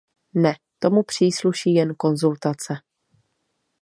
[0.33, 2.73] Ne, tomu přísluší jen konzultace.